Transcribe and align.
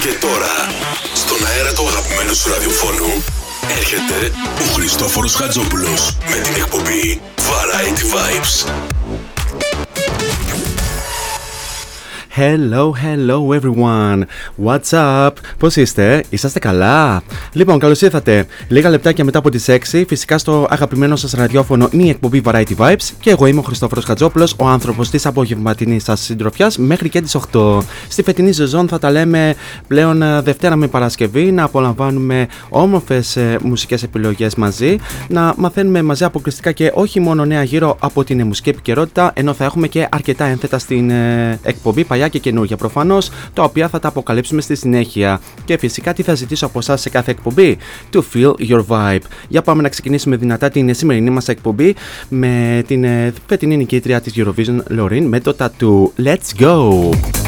Και 0.00 0.12
τώρα, 0.20 0.54
στον 1.14 1.46
αέρα 1.46 1.72
του 1.72 1.88
αγαπημένου 1.88 2.34
σου 2.34 2.50
ραδιοφώνου, 2.50 3.22
έρχεται 3.78 4.32
ο 4.60 4.72
Χριστόφορος 4.74 5.34
Χατζόπουλος 5.34 6.16
με 6.30 6.36
την 6.36 6.54
εκπομπή 6.54 7.20
Variety 7.36 8.02
Vibes. 8.14 8.93
Hello, 12.36 12.92
hello 12.92 13.52
everyone. 13.60 14.22
What's 14.64 14.92
up? 14.92 15.30
Πώς 15.58 15.76
είστε, 15.76 16.24
είσαστε 16.28 16.58
καλά; 16.58 17.22
Λοιπόν, 17.52 17.78
καλώς 17.78 18.00
ήρθατε. 18.00 18.46
Λίγα 18.68 18.90
λεπτάκια 18.90 19.24
μετά 19.24 19.38
από 19.38 19.50
τις 19.50 19.68
6, 19.68 20.04
φυσικά 20.08 20.38
στο 20.38 20.66
αγαπημένο 20.70 21.16
σας 21.16 21.32
ραδιόφωνο 21.32 21.88
είναι 21.90 22.02
η 22.02 22.08
εκπομπή 22.08 22.42
Variety 22.44 22.76
Vibes 22.76 23.10
και 23.20 23.30
εγώ 23.30 23.46
είμαι 23.46 23.58
ο 23.58 23.62
Χριστόφορος 23.62 24.04
Χατζόπουλος, 24.04 24.54
ο 24.58 24.66
άνθρωπος 24.66 25.10
της 25.10 25.26
απογευματινής 25.26 26.04
σας 26.04 26.20
συντροφιάς 26.20 26.78
μέχρι 26.78 27.08
και 27.08 27.20
τις 27.20 27.36
8. 27.52 27.78
Στη 28.08 28.22
φετινή 28.22 28.52
ζεζόν 28.52 28.88
θα 28.88 28.98
τα 28.98 29.10
λέμε 29.10 29.54
πλέον 29.86 30.22
ε, 30.22 30.40
Δευτέρα 30.40 30.76
με 30.76 30.86
Παρασκευή, 30.86 31.52
να 31.52 31.62
απολαμβάνουμε 31.62 32.46
όμορφες 32.68 33.38
μουσικές 33.62 34.02
επιλογές 34.02 34.54
μαζί, 34.54 34.96
να 35.28 35.54
μαθαίνουμε 35.56 36.02
μαζί 36.02 36.24
αποκλειστικά 36.24 36.72
και 36.72 36.92
όχι 36.94 37.20
μόνο 37.20 37.44
νέα 37.44 37.62
γύρω 37.62 37.96
από 38.00 38.24
την 38.24 38.46
μουσική 38.46 38.68
επικαιρότητα, 38.68 39.32
ενώ 39.34 39.52
θα 39.52 39.64
έχουμε 39.64 39.88
και 39.88 40.06
αρκετά 40.10 40.44
ένθετα 40.44 40.78
στην 40.78 41.10
ε, 41.10 41.58
εκπομπή 41.62 42.04
παλιά 42.04 42.22
και 42.28 42.38
καινούργια 42.38 42.76
προφανώς, 42.76 43.30
τα 43.52 43.62
οποία 43.62 43.88
θα 43.88 43.98
τα 43.98 44.08
αποκαλύψουμε 44.08 44.60
στη 44.60 44.74
συνέχεια. 44.74 45.40
Και 45.64 45.78
φυσικά 45.78 46.12
τι 46.12 46.22
θα 46.22 46.34
ζητήσω 46.34 46.66
από 46.66 46.78
εσάς 46.78 47.00
σε 47.00 47.08
κάθε 47.10 47.30
εκπομπή; 47.30 47.78
To 48.12 48.20
feel 48.32 48.52
your 48.68 48.84
vibe. 48.88 49.22
Για 49.48 49.62
πάμε 49.62 49.82
να 49.82 49.88
ξεκινήσουμε 49.88 50.36
δυνατά 50.36 50.68
την 50.68 50.94
σημερινή 50.94 51.30
μας 51.30 51.48
εκπομπή 51.48 51.94
με 52.28 52.82
την 52.86 53.04
ε, 53.04 53.32
φετινή 53.46 53.76
νικήτρια 53.76 54.20
της 54.20 54.32
Eurovision 54.36 54.98
Lorin 54.98 55.22
με 55.22 55.40
το 55.40 55.56
tattoo. 55.58 56.24
Let's 56.24 56.62
go! 56.62 57.43